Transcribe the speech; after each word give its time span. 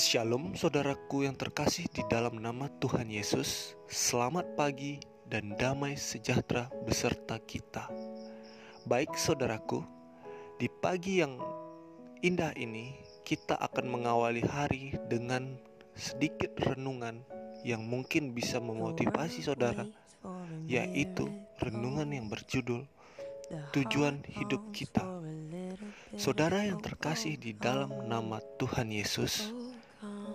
Shalom 0.00 0.56
saudaraku 0.56 1.28
yang 1.28 1.36
terkasih 1.36 1.84
di 1.92 2.00
dalam 2.08 2.40
nama 2.40 2.72
Tuhan 2.80 3.12
Yesus. 3.12 3.76
Selamat 3.84 4.48
pagi 4.56 4.96
dan 5.28 5.52
damai 5.60 5.92
sejahtera 6.00 6.72
beserta 6.88 7.36
kita. 7.36 7.84
Baik 8.88 9.12
saudaraku 9.20 9.84
Di 10.56 10.72
pagi 10.72 11.20
yang 11.20 11.36
indah 12.24 12.56
ini 12.56 12.96
Kita 13.28 13.60
akan 13.60 13.92
mengawali 13.92 14.40
hari 14.40 14.96
dengan 15.12 15.60
sedikit 15.92 16.56
renungan 16.56 17.20
Yang 17.60 17.82
mungkin 17.84 18.32
bisa 18.32 18.56
memotivasi 18.56 19.44
saudara 19.44 19.84
Yaitu 20.64 21.28
renungan 21.60 22.08
yang 22.08 22.32
berjudul 22.32 22.88
Tujuan 23.76 24.24
hidup 24.32 24.64
kita. 24.72 25.04
Saudara 26.16 26.64
yang 26.64 26.80
terkasih 26.80 27.36
di 27.36 27.52
dalam 27.52 28.08
nama 28.08 28.40
Tuhan 28.56 28.88
Yesus 28.88 29.52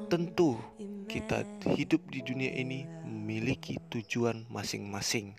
Tentu 0.06 0.54
kita 1.10 1.42
hidup 1.74 2.06
di 2.14 2.22
dunia 2.22 2.54
ini 2.54 2.86
memiliki 3.02 3.82
tujuan 3.90 4.46
masing-masing. 4.54 5.34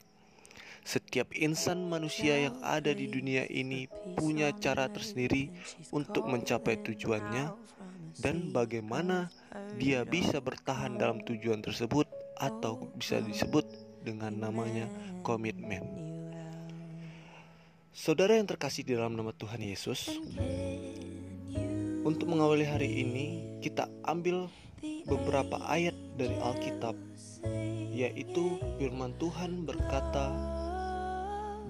Setiap 0.82 1.30
insan 1.38 1.86
manusia 1.86 2.50
yang 2.50 2.58
ada 2.66 2.90
di 2.90 3.06
dunia 3.06 3.46
ini 3.46 3.86
punya 4.18 4.50
cara 4.58 4.90
tersendiri 4.90 5.54
untuk 5.94 6.26
mencapai 6.26 6.82
tujuannya 6.82 7.54
dan 8.18 8.50
bagaimana 8.50 9.30
dia 9.78 10.02
bisa 10.02 10.42
bertahan 10.42 10.98
dalam 10.98 11.22
tujuan 11.22 11.62
tersebut 11.62 12.10
atau 12.34 12.90
bisa 12.98 13.22
disebut 13.22 13.66
dengan 14.02 14.34
namanya 14.34 14.90
komitmen. 15.22 15.82
Saudara 17.94 18.34
yang 18.34 18.50
terkasih 18.50 18.82
di 18.82 18.98
dalam 18.98 19.14
nama 19.14 19.30
Tuhan 19.30 19.62
Yesus, 19.62 20.10
untuk 22.06 22.30
mengawali 22.30 22.62
hari 22.62 23.02
ini, 23.02 23.26
kita 23.58 23.90
ambil 24.06 24.46
beberapa 24.82 25.56
ayat 25.72 25.96
dari 26.20 26.36
Alkitab, 26.36 26.96
yaitu 27.96 28.60
firman 28.76 29.16
Tuhan 29.16 29.64
berkata 29.64 30.32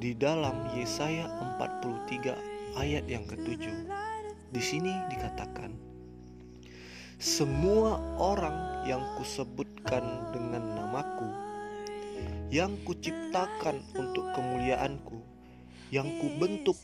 di 0.03 0.13
dalam 0.13 0.75
Yesaya 0.75 1.31
43 1.61 2.35
ayat 2.77 3.05
yang 3.07 3.25
ketujuh. 3.25 3.87
Di 4.51 4.63
sini 4.63 4.91
dikatakan, 5.11 5.75
semua 7.17 7.99
orang 8.19 8.89
yang 8.89 9.03
kusebutkan 9.17 10.05
dengan 10.35 10.63
namaku, 10.77 11.29
yang 12.51 12.75
kuciptakan 12.85 13.83
untuk 13.97 14.27
kemuliaanku, 14.35 15.19
yang 15.95 16.07
kubentuk 16.23 16.77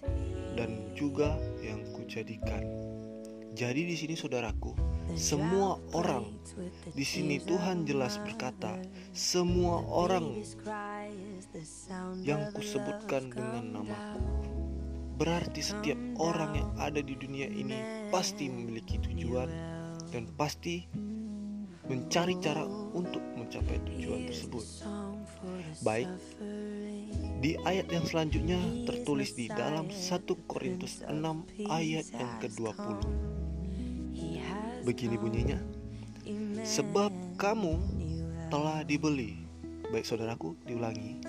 dan 0.54 0.92
juga 0.94 1.34
yang 1.62 1.82
kujadikan. 1.94 2.62
Jadi 3.52 3.84
di 3.84 3.96
sini 3.98 4.14
saudaraku, 4.16 4.91
semua 5.14 5.78
orang 5.92 6.42
di 6.92 7.04
sini 7.06 7.40
Tuhan 7.40 7.88
jelas 7.88 8.20
berkata, 8.20 8.76
semua 9.16 9.80
orang 9.88 10.44
yang 12.20 12.52
kusebutkan 12.52 13.32
dengan 13.32 13.80
namaku. 13.80 14.20
Berarti 15.16 15.62
setiap 15.62 15.96
orang 16.20 16.52
yang 16.58 16.70
ada 16.76 17.00
di 17.00 17.14
dunia 17.16 17.48
ini 17.48 18.08
pasti 18.12 18.52
memiliki 18.52 19.00
tujuan 19.00 19.48
dan 20.12 20.28
pasti 20.36 20.84
mencari 21.88 22.36
cara 22.40 22.64
untuk 22.92 23.22
mencapai 23.36 23.80
tujuan 23.88 24.28
tersebut. 24.28 24.64
Baik, 25.80 26.10
di 27.40 27.56
ayat 27.64 27.88
yang 27.90 28.04
selanjutnya 28.06 28.60
tertulis 28.84 29.34
di 29.34 29.48
dalam 29.48 29.88
1 29.88 30.48
Korintus 30.48 31.00
6 31.06 31.10
ayat 31.70 32.06
yang 32.12 32.32
ke-20. 32.38 33.41
Begini 34.82 35.14
bunyinya. 35.14 35.62
Sebab 36.66 37.38
kamu 37.38 37.78
telah 38.50 38.82
dibeli. 38.82 39.38
Baik 39.94 40.02
saudaraku, 40.02 40.58
diulangi. 40.66 41.22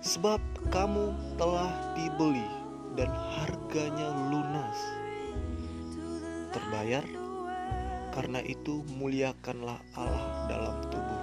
Sebab 0.00 0.40
kamu 0.72 1.36
telah 1.36 1.68
dibeli 1.92 2.48
dan 2.96 3.12
harganya 3.12 4.08
lunas. 4.32 4.78
Terbayar. 6.56 7.04
Karena 8.16 8.40
itu 8.46 8.80
muliakanlah 8.96 9.76
Allah 9.98 10.26
dalam 10.48 10.76
tubuh. 10.88 11.22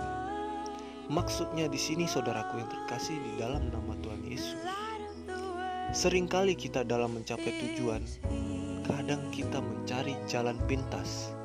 Maksudnya 1.10 1.66
di 1.66 1.82
sini 1.82 2.06
saudaraku 2.06 2.62
yang 2.62 2.70
terkasih 2.70 3.18
di 3.18 3.42
dalam 3.42 3.74
nama 3.74 3.98
Tuhan 4.06 4.22
Yesus. 4.28 4.60
Seringkali 5.92 6.56
kita 6.56 6.88
dalam 6.88 7.18
mencapai 7.20 7.52
tujuan, 7.52 8.04
kadang 8.86 9.28
kita 9.34 9.60
mencari 9.60 10.16
jalan 10.28 10.56
pintas 10.68 11.36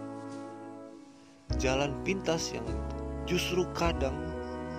jalan 1.56 1.92
pintas 2.04 2.52
yang 2.52 2.64
justru 3.24 3.64
kadang 3.72 4.16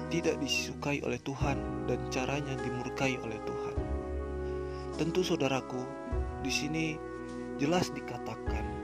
tidak 0.07 0.39
disukai 0.39 1.03
oleh 1.03 1.19
Tuhan 1.25 1.59
dan 1.89 1.99
caranya 2.13 2.55
dimurkai 2.63 3.19
oleh 3.19 3.39
Tuhan. 3.43 3.75
Tentu 4.97 5.21
saudaraku, 5.21 5.83
di 6.41 6.51
sini 6.53 6.85
jelas 7.59 7.91
dikatakan 7.91 8.77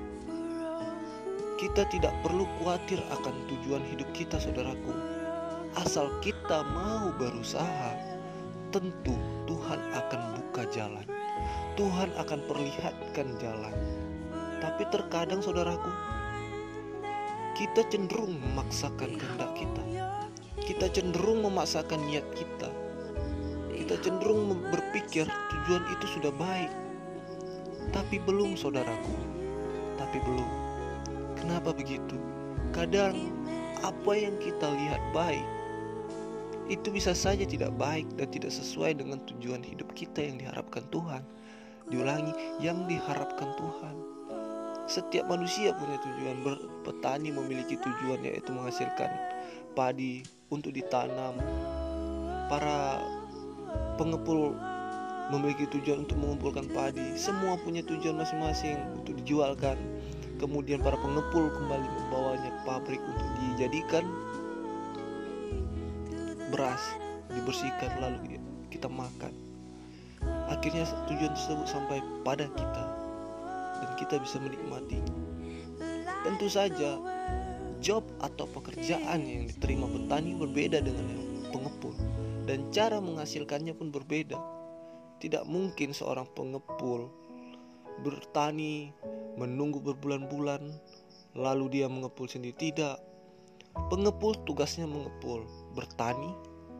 kita 1.64 1.88
tidak 1.88 2.12
perlu 2.20 2.44
khawatir 2.60 3.00
akan 3.08 3.36
tujuan 3.48 3.80
hidup 3.88 4.10
kita 4.12 4.36
saudaraku. 4.36 4.92
Asal 5.80 6.12
kita 6.20 6.60
mau 6.76 7.08
berusaha, 7.16 7.96
tentu 8.76 9.16
Tuhan 9.48 9.80
akan 9.96 10.22
buka 10.38 10.68
jalan. 10.76 11.08
Tuhan 11.80 12.12
akan 12.20 12.40
perlihatkan 12.52 13.28
jalan. 13.40 13.72
Tapi 14.60 14.84
terkadang 14.92 15.40
saudaraku, 15.40 15.88
kita 17.54 17.86
cenderung 17.86 18.42
memaksakan 18.42 19.14
kehendak 19.14 19.52
kita. 19.54 19.84
Kita 20.64 20.86
cenderung 20.90 21.46
memaksakan 21.46 22.02
niat 22.10 22.26
kita. 22.34 22.70
Kita 23.74 23.96
cenderung 24.02 24.50
berpikir 24.74 25.30
tujuan 25.30 25.84
itu 25.94 26.06
sudah 26.18 26.34
baik. 26.34 26.72
Tapi 27.94 28.18
belum 28.26 28.58
saudaraku. 28.58 29.18
Tapi 30.02 30.18
belum. 30.26 30.50
Kenapa 31.38 31.76
begitu? 31.78 32.18
Kadang 32.74 33.30
apa 33.86 34.14
yang 34.18 34.34
kita 34.42 34.74
lihat 34.74 35.02
baik 35.14 35.46
itu 36.72 36.96
bisa 36.96 37.12
saja 37.12 37.44
tidak 37.44 37.76
baik 37.76 38.08
dan 38.16 38.32
tidak 38.32 38.56
sesuai 38.56 38.96
dengan 38.96 39.20
tujuan 39.28 39.60
hidup 39.60 39.92
kita 39.92 40.24
yang 40.24 40.40
diharapkan 40.40 40.88
Tuhan. 40.90 41.22
Diulangi, 41.92 42.32
yang 42.64 42.88
diharapkan 42.88 43.52
Tuhan. 43.60 43.96
Setiap 44.84 45.26
manusia 45.32 45.72
punya 45.76 45.96
tujuan. 46.04 46.44
Petani 46.84 47.32
memiliki 47.32 47.80
tujuan 47.80 48.20
yaitu 48.28 48.52
menghasilkan 48.52 49.08
padi 49.72 50.24
untuk 50.52 50.76
ditanam. 50.76 51.40
Para 52.52 53.00
pengepul 53.96 54.52
memiliki 55.32 55.66
tujuan 55.72 56.04
untuk 56.04 56.20
mengumpulkan 56.20 56.68
padi. 56.76 57.16
Semua 57.16 57.56
punya 57.64 57.80
tujuan 57.88 58.20
masing-masing 58.20 58.76
untuk 59.00 59.16
dijualkan. 59.24 59.80
Kemudian 60.42 60.84
para 60.84 61.00
pengepul 61.00 61.48
kembali 61.56 61.88
membawanya 61.88 62.52
ke 62.52 62.62
pabrik 62.68 63.00
untuk 63.00 63.30
dijadikan 63.40 64.04
beras, 66.52 66.84
dibersihkan 67.32 67.90
lalu 68.04 68.38
kita 68.68 68.92
makan. 68.92 69.32
Akhirnya 70.52 70.84
tujuan 71.08 71.32
tersebut 71.32 71.68
sampai 71.72 72.04
pada 72.28 72.46
kita 72.52 73.03
dan 73.84 73.92
kita 74.00 74.16
bisa 74.24 74.40
menikmati. 74.40 75.04
Tentu 76.24 76.48
saja, 76.48 76.96
job 77.84 78.08
atau 78.24 78.48
pekerjaan 78.48 79.28
yang 79.28 79.44
diterima 79.52 79.92
petani 79.92 80.40
berbeda 80.40 80.80
dengan 80.80 81.04
yang 81.12 81.52
pengepul 81.52 81.92
dan 82.48 82.72
cara 82.72 83.04
menghasilkannya 83.04 83.76
pun 83.76 83.92
berbeda. 83.92 84.40
Tidak 85.20 85.44
mungkin 85.44 85.92
seorang 85.92 86.28
pengepul 86.32 87.12
bertani 88.08 88.96
menunggu 89.36 89.84
berbulan-bulan 89.84 90.72
lalu 91.36 91.66
dia 91.80 91.92
mengepul 91.92 92.32
sendiri 92.32 92.56
tidak. 92.56 93.04
Pengepul 93.92 94.38
tugasnya 94.48 94.86
mengepul, 94.86 95.44
bertani 95.76 96.32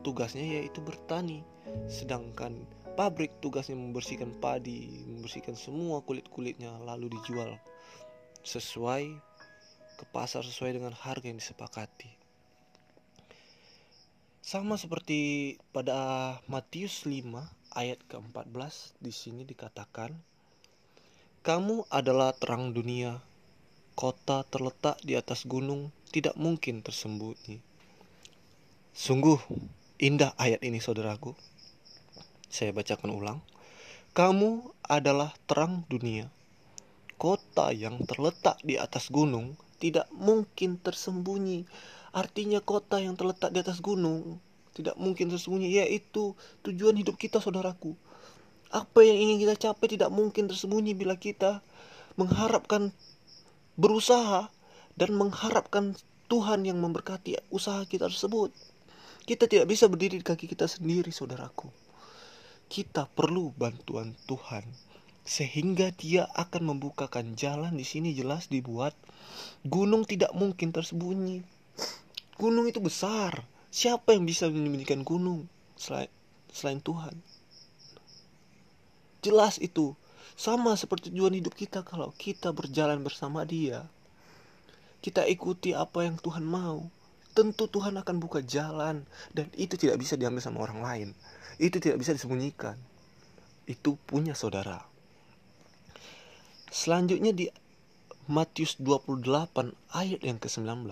tugasnya 0.06 0.60
yaitu 0.60 0.80
bertani. 0.80 1.44
Sedangkan 1.88 2.64
Pabrik 2.94 3.42
tugasnya 3.42 3.74
membersihkan 3.74 4.38
padi, 4.38 5.02
membersihkan 5.02 5.58
semua 5.58 5.98
kulit-kulitnya 6.06 6.78
lalu 6.78 7.10
dijual 7.10 7.58
sesuai 8.46 9.18
ke 9.98 10.04
pasar 10.14 10.46
sesuai 10.46 10.78
dengan 10.78 10.94
harga 10.94 11.26
yang 11.26 11.42
disepakati. 11.42 12.14
Sama 14.44 14.78
seperti 14.78 15.56
pada 15.74 16.38
Matius 16.46 17.02
5 17.02 17.50
ayat 17.74 17.98
ke-14 18.06 18.94
di 19.02 19.10
sini 19.10 19.42
dikatakan, 19.42 20.14
"Kamu 21.42 21.90
adalah 21.90 22.30
terang 22.30 22.70
dunia. 22.70 23.18
Kota 23.98 24.46
terletak 24.46 25.02
di 25.02 25.18
atas 25.18 25.42
gunung 25.50 25.90
tidak 26.14 26.38
mungkin 26.38 26.78
tersembunyi." 26.78 27.58
Sungguh 28.94 29.42
indah 29.98 30.30
ayat 30.38 30.62
ini 30.62 30.78
saudaraku. 30.78 31.34
Saya 32.54 32.70
bacakan 32.70 33.10
ulang. 33.10 33.38
Kamu 34.14 34.78
adalah 34.86 35.34
terang 35.50 35.82
dunia. 35.90 36.30
Kota 37.18 37.74
yang 37.74 38.06
terletak 38.06 38.62
di 38.62 38.78
atas 38.78 39.10
gunung 39.10 39.58
tidak 39.82 40.06
mungkin 40.14 40.78
tersembunyi. 40.78 41.66
Artinya 42.14 42.62
kota 42.62 43.02
yang 43.02 43.18
terletak 43.18 43.50
di 43.50 43.58
atas 43.58 43.82
gunung 43.82 44.38
tidak 44.70 44.94
mungkin 45.02 45.34
tersembunyi 45.34 45.82
yaitu 45.82 46.38
tujuan 46.62 46.94
hidup 46.94 47.18
kita 47.18 47.42
saudaraku. 47.42 47.98
Apa 48.70 49.02
yang 49.02 49.18
ingin 49.18 49.42
kita 49.42 49.58
capai 49.58 49.90
tidak 49.90 50.14
mungkin 50.14 50.46
tersembunyi 50.46 50.94
bila 50.94 51.18
kita 51.18 51.58
mengharapkan 52.14 52.94
berusaha 53.74 54.46
dan 54.94 55.10
mengharapkan 55.18 55.98
Tuhan 56.30 56.62
yang 56.62 56.78
memberkati 56.78 57.50
usaha 57.50 57.82
kita 57.82 58.06
tersebut. 58.06 58.54
Kita 59.26 59.50
tidak 59.50 59.66
bisa 59.74 59.90
berdiri 59.90 60.22
di 60.22 60.26
kaki 60.26 60.46
kita 60.46 60.70
sendiri, 60.70 61.10
saudaraku. 61.10 61.82
Kita 62.74 63.06
perlu 63.06 63.54
bantuan 63.54 64.18
Tuhan 64.26 64.66
sehingga 65.22 65.94
dia 65.94 66.26
akan 66.34 66.74
membukakan 66.74 67.38
jalan 67.38 67.78
di 67.78 67.86
sini 67.86 68.10
jelas 68.18 68.50
dibuat 68.50 68.98
gunung 69.62 70.02
tidak 70.02 70.34
mungkin 70.34 70.74
tersembunyi. 70.74 71.46
Gunung 72.34 72.66
itu 72.66 72.82
besar. 72.82 73.46
Siapa 73.70 74.10
yang 74.10 74.26
bisa 74.26 74.50
menyembunyikan 74.50 75.06
gunung 75.06 75.46
selain, 75.78 76.10
selain 76.50 76.82
Tuhan? 76.82 77.14
Jelas 79.22 79.62
itu. 79.62 79.94
Sama 80.34 80.74
seperti 80.74 81.14
tujuan 81.14 81.38
hidup 81.38 81.54
kita 81.54 81.86
kalau 81.86 82.10
kita 82.18 82.50
berjalan 82.50 83.06
bersama 83.06 83.46
dia. 83.46 83.86
Kita 84.98 85.22
ikuti 85.30 85.78
apa 85.78 86.02
yang 86.10 86.18
Tuhan 86.18 86.42
mau. 86.42 86.90
Tentu 87.34 87.66
Tuhan 87.66 87.98
akan 87.98 88.16
buka 88.22 88.40
jalan 88.46 89.02
dan 89.34 89.50
itu 89.58 89.74
tidak 89.74 89.98
bisa 89.98 90.14
diambil 90.14 90.38
sama 90.38 90.62
orang 90.62 90.80
lain. 90.80 91.08
Itu 91.58 91.82
tidak 91.82 91.98
bisa 91.98 92.14
disembunyikan. 92.14 92.78
Itu 93.66 93.98
punya 94.06 94.38
saudara. 94.38 94.86
Selanjutnya 96.70 97.34
di 97.34 97.50
Matius 98.30 98.78
28 98.80 99.20
ayat 99.92 100.20
yang 100.22 100.38
ke-19. 100.38 100.88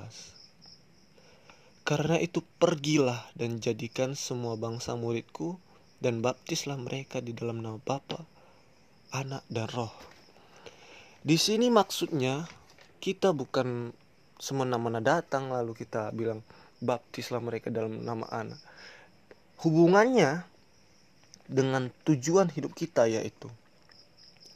Karena 1.82 2.16
itu 2.22 2.44
pergilah 2.62 3.26
dan 3.34 3.58
jadikan 3.58 4.14
semua 4.14 4.54
bangsa 4.54 4.94
muridku 4.94 5.58
dan 6.02 6.22
baptislah 6.22 6.78
mereka 6.78 7.18
di 7.18 7.34
dalam 7.34 7.62
nama 7.62 7.78
Bapa, 7.78 8.26
Anak 9.14 9.42
dan 9.50 9.66
Roh. 9.70 9.94
Di 11.22 11.38
sini 11.38 11.70
maksudnya 11.70 12.46
kita 12.98 13.30
bukan 13.30 13.94
semena-mena 14.42 14.98
datang 14.98 15.54
lalu 15.54 15.78
kita 15.78 16.10
bilang 16.10 16.42
baptislah 16.82 17.38
mereka 17.38 17.70
dalam 17.70 18.02
nama 18.02 18.26
anak. 18.34 18.58
Hubungannya 19.62 20.42
dengan 21.46 21.94
tujuan 22.02 22.50
hidup 22.50 22.74
kita 22.74 23.06
yaitu 23.06 23.46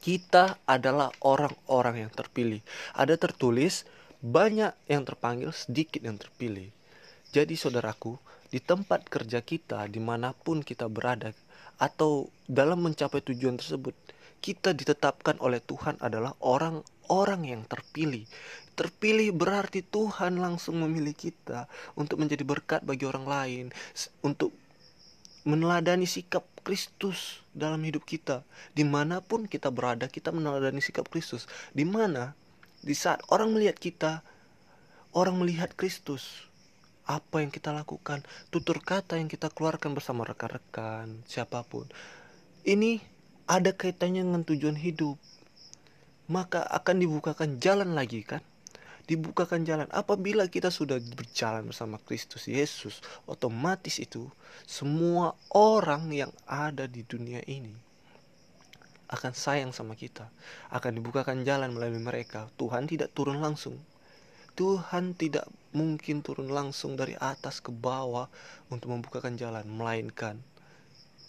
kita 0.02 0.58
adalah 0.70 1.10
orang-orang 1.22 2.06
yang 2.06 2.12
terpilih. 2.14 2.62
Ada 2.94 3.18
tertulis 3.18 3.86
banyak 4.22 4.70
yang 4.86 5.02
terpanggil, 5.02 5.50
sedikit 5.50 5.98
yang 5.98 6.14
terpilih. 6.14 6.70
Jadi 7.34 7.58
saudaraku, 7.58 8.14
di 8.46 8.62
tempat 8.62 9.02
kerja 9.10 9.42
kita, 9.42 9.90
di 9.90 9.98
mana 9.98 10.30
pun 10.30 10.62
kita 10.62 10.86
berada, 10.86 11.34
atau 11.82 12.30
dalam 12.46 12.86
mencapai 12.86 13.18
tujuan 13.18 13.58
tersebut, 13.58 13.98
kita 14.38 14.78
ditetapkan 14.78 15.42
oleh 15.42 15.58
Tuhan 15.58 15.98
adalah 15.98 16.38
orang-orang 16.38 17.42
yang 17.50 17.62
terpilih. 17.66 18.30
Terpilih 18.76 19.32
berarti 19.32 19.80
Tuhan 19.80 20.36
langsung 20.36 20.84
memilih 20.84 21.16
kita 21.16 21.64
untuk 21.96 22.20
menjadi 22.20 22.44
berkat 22.44 22.84
bagi 22.84 23.08
orang 23.08 23.24
lain, 23.24 23.64
untuk 24.20 24.52
meneladani 25.48 26.04
sikap 26.04 26.44
Kristus 26.60 27.40
dalam 27.56 27.80
hidup 27.86 28.04
kita. 28.04 28.44
Di 28.76 28.84
mana 28.84 29.24
pun 29.24 29.48
kita 29.48 29.72
berada, 29.72 30.10
kita 30.10 30.28
meneladani 30.28 30.84
sikap 30.84 31.08
Kristus. 31.08 31.48
Di 31.72 31.88
mana 31.88 32.36
di 32.84 32.92
saat 32.92 33.24
orang 33.32 33.56
melihat 33.56 33.80
kita, 33.80 34.20
orang 35.16 35.40
melihat 35.40 35.72
Kristus 35.72 36.46
apa 37.06 37.38
yang 37.38 37.54
kita 37.54 37.70
lakukan, 37.70 38.26
tutur 38.50 38.82
kata 38.82 39.16
yang 39.16 39.30
kita 39.30 39.46
keluarkan 39.48 39.94
bersama 39.94 40.26
rekan-rekan, 40.26 41.22
siapa 41.24 41.62
pun. 41.62 41.86
Ini 42.66 42.98
ada 43.46 43.70
kaitannya 43.70 44.26
dengan 44.26 44.42
tujuan 44.42 44.74
hidup. 44.74 45.16
Maka 46.26 46.66
akan 46.66 46.98
dibukakan 46.98 47.62
jalan 47.62 47.94
lagi 47.94 48.26
kan? 48.26 48.42
Dibukakan 49.06 49.62
jalan 49.62 49.86
apabila 49.94 50.50
kita 50.50 50.66
sudah 50.66 50.98
berjalan 50.98 51.62
bersama 51.62 52.02
Kristus 52.02 52.50
Yesus, 52.50 52.98
otomatis 53.30 54.02
itu 54.02 54.26
semua 54.66 55.38
orang 55.54 56.10
yang 56.10 56.34
ada 56.42 56.90
di 56.90 57.06
dunia 57.06 57.38
ini 57.46 57.70
akan 59.06 59.30
sayang 59.30 59.70
sama 59.70 59.94
kita, 59.94 60.26
akan 60.74 60.98
dibukakan 60.98 61.46
jalan 61.46 61.70
melalui 61.70 62.02
mereka. 62.02 62.50
Tuhan 62.58 62.90
tidak 62.90 63.14
turun 63.14 63.38
langsung, 63.38 63.78
Tuhan 64.58 65.14
tidak 65.14 65.46
mungkin 65.70 66.26
turun 66.26 66.50
langsung 66.50 66.98
dari 66.98 67.14
atas 67.14 67.62
ke 67.62 67.70
bawah 67.70 68.26
untuk 68.66 68.90
membukakan 68.90 69.38
jalan, 69.38 69.62
melainkan 69.70 70.42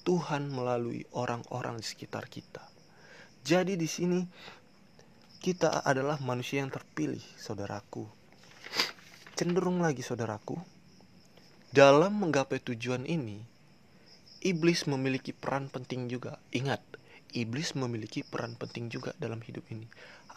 Tuhan 0.08 0.48
melalui 0.48 1.04
orang-orang 1.12 1.84
di 1.84 1.86
sekitar 1.86 2.32
kita. 2.32 2.64
Jadi 3.44 3.76
di 3.76 3.84
sini 3.92 4.24
kita 5.40 5.82
adalah 5.86 6.18
manusia 6.20 6.62
yang 6.62 6.74
terpilih, 6.74 7.24
saudaraku. 7.38 8.06
Cenderung 9.38 9.80
lagi, 9.82 10.02
saudaraku, 10.02 10.58
dalam 11.70 12.18
menggapai 12.22 12.58
tujuan 12.62 13.06
ini, 13.06 13.42
iblis 14.42 14.90
memiliki 14.90 15.32
peran 15.32 15.70
penting 15.70 16.10
juga. 16.10 16.42
Ingat, 16.50 16.82
iblis 17.38 17.78
memiliki 17.78 18.26
peran 18.26 18.58
penting 18.58 18.90
juga 18.90 19.14
dalam 19.22 19.40
hidup 19.46 19.66
ini. 19.70 19.86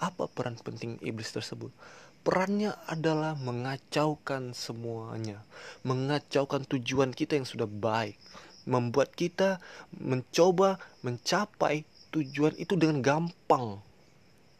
Apa 0.01 0.29
peran 0.29 0.57
penting 0.61 1.01
iblis 1.01 1.33
tersebut? 1.33 1.73
perannya 2.21 2.77
adalah 2.89 3.33
mengacaukan 3.37 4.53
semuanya, 4.53 5.41
mengacaukan 5.89 6.69
tujuan 6.69 7.17
kita 7.17 7.41
yang 7.41 7.49
sudah 7.49 7.69
baik, 7.69 8.21
membuat 8.69 9.17
kita 9.17 9.59
mencoba 9.97 10.77
mencapai 11.01 11.89
tujuan 12.13 12.53
itu 12.61 12.77
dengan 12.77 13.01
gampang, 13.01 13.81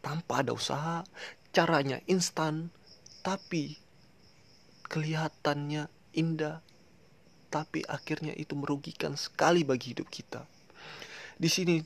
tanpa 0.01 0.45
ada 0.45 0.53
usaha, 0.57 1.05
caranya 1.53 2.01
instan, 2.09 2.73
tapi 3.21 3.77
kelihatannya 4.91 5.87
indah, 6.17 6.65
tapi 7.53 7.87
akhirnya 7.87 8.35
itu 8.35 8.59
merugikan 8.59 9.15
sekali 9.15 9.63
bagi 9.63 9.95
hidup 9.95 10.09
kita. 10.11 10.45
Di 11.41 11.49
sini 11.49 11.81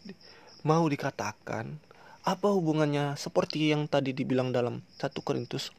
mau 0.64 0.88
dikatakan 0.88 1.78
apa 2.24 2.48
hubungannya 2.48 3.20
seperti 3.20 3.68
yang 3.68 3.84
tadi 3.84 4.16
dibilang 4.16 4.48
dalam 4.48 4.80
1 4.96 5.12
Korintus? 5.20 5.70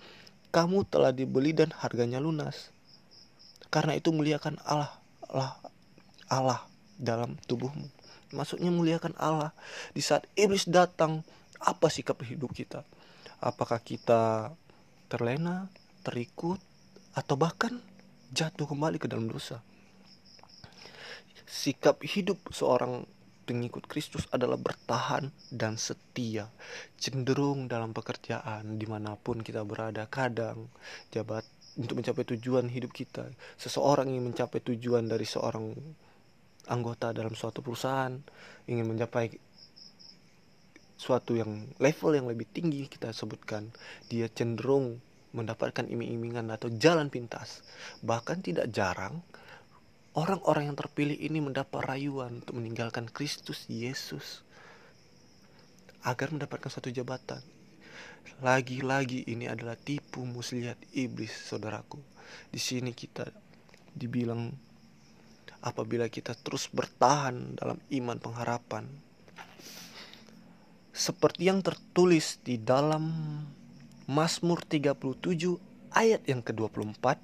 Kamu 0.54 0.86
telah 0.86 1.10
dibeli 1.10 1.52
dan 1.52 1.74
harganya 1.74 2.22
lunas. 2.22 2.70
Karena 3.74 3.98
itu 3.98 4.14
muliakan 4.14 4.62
Allah, 4.64 4.94
Allah, 5.28 5.58
Allah 6.30 6.62
dalam 6.96 7.36
tubuhmu. 7.50 7.90
Maksudnya 8.32 8.72
muliakan 8.72 9.18
Allah. 9.20 9.52
Di 9.92 10.00
saat 10.00 10.30
iblis 10.38 10.70
datang, 10.70 11.26
apa 11.66 11.90
sikap 11.90 12.22
hidup 12.22 12.54
kita? 12.54 12.86
Apakah 13.42 13.82
kita 13.82 14.54
terlena, 15.10 15.68
terikut, 16.06 16.62
atau 17.18 17.36
bahkan 17.36 17.82
jatuh 18.30 18.70
kembali 18.70 19.02
ke 19.02 19.10
dalam 19.10 19.26
dosa? 19.26 19.66
Sikap 21.50 22.06
hidup 22.06 22.38
seorang 22.54 23.10
pengikut 23.46 23.86
Kristus 23.86 24.26
adalah 24.34 24.58
bertahan 24.58 25.30
dan 25.54 25.78
setia, 25.78 26.50
cenderung 26.98 27.70
dalam 27.70 27.94
pekerjaan 27.94 28.78
di 28.78 28.86
mana 28.90 29.18
pun 29.18 29.42
kita 29.42 29.62
berada. 29.62 30.10
Kadang 30.10 30.70
jabat 31.14 31.46
untuk 31.78 32.02
mencapai 32.02 32.26
tujuan 32.36 32.70
hidup 32.70 32.94
kita, 32.94 33.30
seseorang 33.58 34.10
ingin 34.10 34.34
mencapai 34.34 34.62
tujuan 34.64 35.06
dari 35.06 35.28
seorang 35.28 35.74
anggota 36.66 37.14
dalam 37.14 37.38
suatu 37.38 37.62
perusahaan, 37.62 38.14
ingin 38.66 38.86
mencapai 38.90 39.30
suatu 40.96 41.36
yang 41.36 41.68
level 41.78 42.12
yang 42.16 42.28
lebih 42.28 42.48
tinggi 42.50 42.88
kita 42.88 43.12
sebutkan, 43.12 43.70
dia 44.08 44.32
cenderung 44.32 45.00
mendapatkan 45.36 45.88
iming-imingan 45.88 46.48
atau 46.52 46.72
jalan 46.72 47.12
pintas. 47.12 47.64
Bahkan 48.02 48.40
tidak 48.44 48.72
jarang 48.72 49.20
Orang-orang 50.16 50.72
yang 50.72 50.80
terpilih 50.80 51.20
ini 51.20 51.44
mendapat 51.44 51.84
rayuan 51.92 52.40
untuk 52.40 52.56
meninggalkan 52.56 53.04
Kristus 53.12 53.68
Yesus 53.68 54.48
agar 56.08 56.32
mendapatkan 56.32 56.72
satu 56.72 56.88
jabatan. 56.88 57.44
Lagi-lagi 58.40 59.28
ini 59.28 59.52
adalah 59.52 59.76
tipu 59.76 60.24
muslihat 60.24 60.80
iblis, 60.96 61.36
saudaraku. 61.36 62.00
Di 62.48 62.64
sini 62.64 62.96
kita 62.96 63.28
dibilang 63.92 64.56
apabila 65.60 66.08
kita 66.08 66.32
terus 66.32 66.72
bertahan 66.72 67.60
dalam 67.60 67.84
iman 67.92 68.16
pengharapan 68.16 68.88
seperti 70.96 71.52
yang 71.52 71.60
tertulis 71.60 72.40
di 72.40 72.56
dalam 72.56 73.12
Mazmur 74.08 74.64
37 74.64 74.96
ayat 75.92 76.24
yang 76.24 76.40
ke-24 76.40 77.20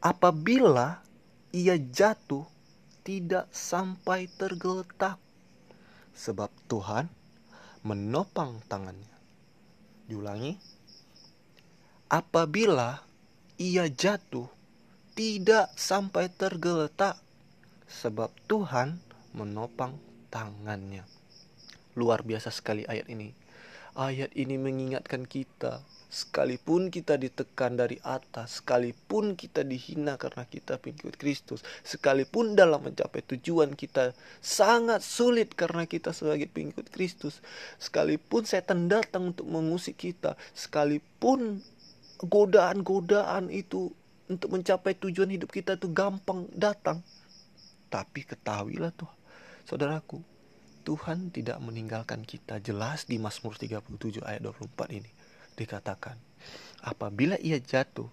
apabila 0.00 1.04
ia 1.52 1.76
jatuh 1.76 2.48
tidak 3.04 3.52
sampai 3.52 4.32
tergeletak 4.40 5.20
sebab 6.16 6.48
Tuhan 6.72 7.12
menopang 7.84 8.64
tangannya. 8.64 9.12
Diulangi. 10.08 10.56
apabila 12.12 13.00
ia 13.56 13.88
jatuh 13.88 14.48
tidak 15.12 15.72
sampai 15.76 16.32
tergeletak 16.32 17.20
sebab 17.88 18.32
Tuhan 18.48 19.00
menopang 19.36 19.96
tangannya. 20.32 21.04
Luar 21.98 22.24
biasa 22.24 22.48
sekali 22.52 22.84
ayat 22.88 23.08
ini. 23.12 23.34
Ayat 23.92 24.32
ini 24.32 24.56
mengingatkan 24.56 25.28
kita 25.28 25.84
Sekalipun 26.12 26.92
kita 26.92 27.16
ditekan 27.16 27.72
dari 27.80 27.96
atas, 28.04 28.60
sekalipun 28.60 29.32
kita 29.32 29.64
dihina 29.64 30.20
karena 30.20 30.44
kita 30.44 30.76
pengikut 30.76 31.16
Kristus, 31.16 31.64
sekalipun 31.88 32.52
dalam 32.52 32.84
mencapai 32.84 33.24
tujuan 33.24 33.72
kita 33.72 34.12
sangat 34.44 35.00
sulit 35.00 35.56
karena 35.56 35.88
kita 35.88 36.12
sebagai 36.12 36.52
pengikut 36.52 36.92
Kristus, 36.92 37.40
sekalipun 37.80 38.44
setan 38.44 38.92
datang 38.92 39.32
untuk 39.32 39.48
mengusik 39.48 39.96
kita, 39.96 40.36
sekalipun 40.52 41.64
godaan-godaan 42.20 43.48
itu 43.48 43.88
untuk 44.28 44.52
mencapai 44.52 44.92
tujuan 44.92 45.32
hidup 45.32 45.48
kita 45.48 45.80
itu 45.80 45.88
gampang 45.88 46.44
datang. 46.52 47.00
Tapi 47.88 48.28
ketahuilah 48.28 48.92
tuh, 48.92 49.08
saudaraku, 49.64 50.20
Tuhan 50.82 51.30
tidak 51.30 51.62
meninggalkan 51.62 52.26
kita 52.26 52.58
jelas 52.58 53.06
di 53.06 53.16
Mazmur 53.22 53.54
37 53.54 54.22
ayat 54.26 54.42
24 54.42 54.98
ini 54.98 55.10
dikatakan, 55.54 56.16
apabila 56.82 57.36
ia 57.38 57.60
jatuh, 57.60 58.08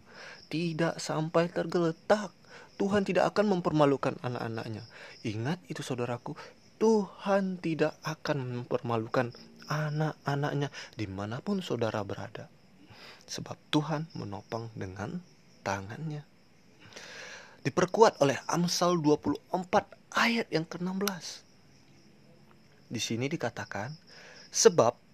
tidak 0.51 0.99
sampai 0.99 1.47
tergeletak. 1.49 2.33
Tuhan 2.79 3.03
tidak 3.03 3.35
akan 3.35 3.59
mempermalukan 3.59 4.15
anak-anaknya. 4.23 4.87
Ingat 5.27 5.59
itu 5.67 5.83
saudaraku, 5.83 6.35
Tuhan 6.79 7.59
tidak 7.59 7.99
akan 8.07 8.63
mempermalukan 8.63 9.35
anak-anaknya 9.67 10.71
di 10.95 11.05
mana 11.11 11.43
pun 11.43 11.59
saudara 11.59 11.99
berada. 12.07 12.47
Sebab 13.27 13.59
Tuhan 13.69 14.07
menopang 14.15 14.71
dengan 14.73 15.19
tangannya. 15.61 16.23
Diperkuat 17.67 18.23
oleh 18.23 18.39
Amsal 18.47 18.95
24 19.03 19.51
ayat 20.15 20.47
yang 20.49 20.63
ke-16. 20.63 21.48
Di 22.89 22.97
sini 22.97 23.29
dikatakan, 23.29 23.93
sebab 24.49 25.09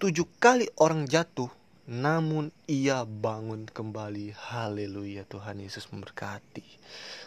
Tujuh 0.00 0.24
kali 0.40 0.64
orang 0.80 1.04
jatuh, 1.04 1.52
namun 1.84 2.48
ia 2.64 3.04
bangun 3.04 3.68
kembali. 3.68 4.32
Haleluya, 4.32 5.28
Tuhan 5.28 5.60
Yesus 5.60 5.92
memberkati. 5.92 6.64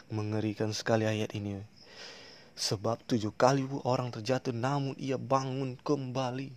Mengerikan 0.10 0.74
sekali 0.74 1.06
ayat 1.06 1.38
ini. 1.38 1.62
Sebab 2.58 3.06
tujuh 3.06 3.30
kali 3.38 3.62
orang 3.86 4.10
terjatuh, 4.10 4.58
namun 4.58 4.98
ia 4.98 5.22
bangun 5.22 5.78
kembali. 5.86 6.50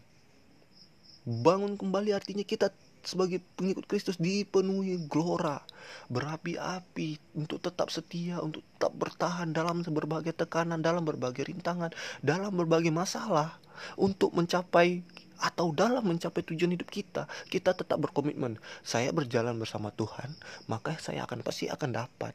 Bangun 1.28 1.76
kembali 1.76 2.16
artinya 2.16 2.40
kita 2.40 2.72
sebagai 3.06 3.38
pengikut 3.54 3.86
Kristus 3.86 4.18
dipenuhi 4.18 4.98
gelora, 5.06 5.62
berapi-api 6.10 7.38
untuk 7.38 7.62
tetap 7.62 7.94
setia, 7.94 8.42
untuk 8.42 8.66
tetap 8.74 8.92
bertahan 8.98 9.54
dalam 9.54 9.86
berbagai 9.86 10.34
tekanan, 10.34 10.82
dalam 10.82 11.06
berbagai 11.06 11.46
rintangan, 11.46 11.94
dalam 12.20 12.50
berbagai 12.52 12.90
masalah, 12.90 13.62
untuk 13.94 14.32
mencapai 14.34 15.04
atau 15.36 15.68
dalam 15.70 16.00
mencapai 16.00 16.40
tujuan 16.42 16.74
hidup 16.74 16.88
kita, 16.88 17.28
kita 17.52 17.76
tetap 17.76 18.00
berkomitmen. 18.00 18.56
Saya 18.80 19.12
berjalan 19.12 19.56
bersama 19.60 19.92
Tuhan, 19.92 20.32
maka 20.66 20.96
saya 20.96 21.28
akan 21.28 21.44
pasti 21.44 21.68
akan 21.68 21.90
dapat. 21.92 22.32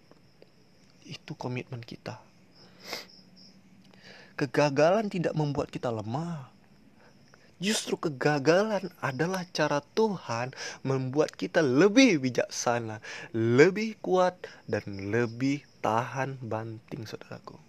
Itu 1.03 1.33
komitmen 1.33 1.81
kita. 1.81 2.21
Kegagalan 4.37 5.09
tidak 5.09 5.33
membuat 5.33 5.73
kita 5.73 5.89
lemah. 5.89 6.49
Justru 7.61 7.93
kegagalan 7.95 8.89
adalah 9.05 9.45
cara 9.53 9.85
Tuhan 9.93 10.57
membuat 10.81 11.37
kita 11.37 11.61
lebih 11.61 12.17
bijaksana, 12.17 13.05
lebih 13.37 14.01
kuat, 14.01 14.33
dan 14.65 15.13
lebih 15.13 15.61
tahan 15.85 16.41
banting, 16.41 17.05
saudaraku. 17.05 17.61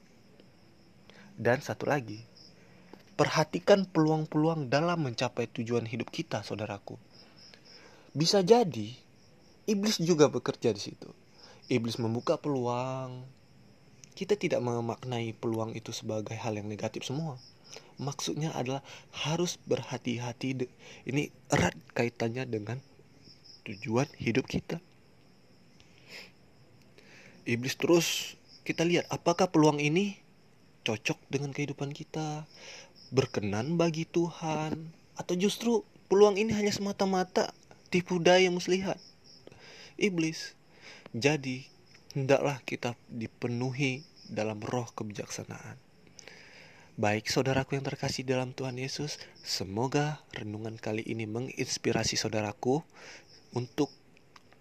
Dan 1.37 1.61
satu 1.61 1.84
lagi, 1.84 2.25
Perhatikan 3.12 3.84
peluang-peluang 3.84 4.72
dalam 4.72 5.04
mencapai 5.04 5.44
tujuan 5.52 5.84
hidup 5.84 6.08
kita, 6.08 6.40
saudaraku. 6.40 6.96
Bisa 8.16 8.40
jadi 8.40 8.96
iblis 9.68 10.00
juga 10.00 10.32
bekerja 10.32 10.72
di 10.72 10.80
situ. 10.80 11.12
Iblis 11.68 12.00
membuka 12.00 12.40
peluang. 12.40 13.22
Kita 14.12 14.37
tidak 14.37 14.61
memaknai 14.61 15.33
peluang 15.37 15.73
itu 15.73 15.90
sebagai 15.90 16.37
hal 16.37 16.57
yang 16.61 16.69
negatif 16.69 17.09
semua. 17.09 17.40
Maksudnya 17.97 18.52
adalah 18.52 18.85
harus 19.25 19.57
berhati-hati. 19.64 20.69
Ini 21.09 21.33
erat 21.49 21.73
kaitannya 21.97 22.45
dengan 22.45 22.78
tujuan 23.64 24.09
hidup 24.21 24.45
kita. 24.45 24.83
Iblis 27.42 27.75
terus 27.75 28.38
kita 28.62 28.87
lihat 28.87 29.09
apakah 29.11 29.50
peluang 29.50 29.83
ini 29.83 30.21
cocok 30.87 31.19
dengan 31.26 31.50
kehidupan 31.50 31.90
kita 31.90 32.47
berkenan 33.11 33.75
bagi 33.75 34.07
Tuhan 34.07 34.95
atau 35.19 35.35
justru 35.35 35.83
peluang 36.07 36.38
ini 36.38 36.54
hanya 36.54 36.71
semata-mata 36.71 37.50
tipu 37.90 38.23
daya 38.23 38.50
muslihat 38.50 38.99
iblis. 40.00 40.57
Jadi, 41.12 41.69
hendaklah 42.12 42.61
kita 42.64 42.92
dipenuhi 43.09 44.04
dalam 44.28 44.61
roh 44.61 44.88
kebijaksanaan. 44.92 45.81
Baik 46.92 47.25
saudaraku 47.33 47.81
yang 47.81 47.88
terkasih 47.88 48.28
dalam 48.28 48.52
Tuhan 48.52 48.76
Yesus, 48.76 49.16
semoga 49.40 50.21
renungan 50.37 50.76
kali 50.76 51.00
ini 51.00 51.25
menginspirasi 51.25 52.21
saudaraku 52.21 52.85
untuk 53.57 53.88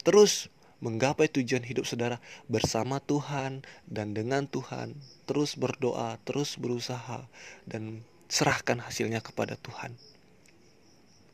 terus 0.07 0.47
menggapai 0.79 1.27
tujuan 1.27 1.61
hidup 1.61 1.83
saudara 1.83 2.23
bersama 2.47 3.03
Tuhan 3.03 3.67
dan 3.85 4.15
dengan 4.15 4.47
Tuhan, 4.47 4.95
terus 5.27 5.59
berdoa, 5.59 6.17
terus 6.23 6.55
berusaha 6.55 7.27
dan 7.67 8.07
serahkan 8.31 8.79
hasilnya 8.79 9.19
kepada 9.19 9.59
Tuhan. 9.59 9.99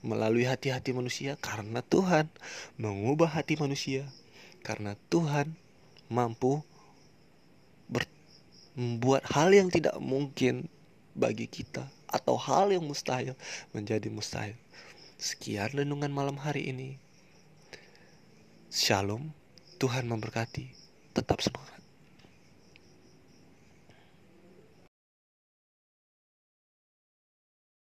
Melalui 0.01 0.49
hati-hati 0.49 0.97
manusia 0.97 1.37
karena 1.37 1.85
Tuhan 1.85 2.25
mengubah 2.81 3.37
hati 3.37 3.53
manusia 3.53 4.09
karena 4.65 4.97
Tuhan 5.13 5.55
mampu 6.07 6.63
membuat 8.77 9.25
hal 9.33 9.49
yang 9.49 9.73
tidak 9.73 9.97
mungkin 9.97 10.69
bagi 11.17 11.49
kita 11.49 11.89
atau 12.05 12.37
hal 12.37 12.69
yang 12.69 12.85
mustahil 12.85 13.33
menjadi 13.73 14.05
mustahil. 14.13 14.53
Sekian 15.17 15.73
renungan 15.73 16.13
malam 16.13 16.37
hari 16.37 16.69
ini. 16.69 17.01
Shalom, 18.69 19.33
Tuhan 19.81 20.05
memberkati. 20.05 20.69
Tetap 21.17 21.41
semangat. 21.41 21.76